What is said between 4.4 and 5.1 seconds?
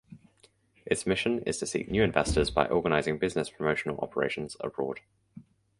abroad.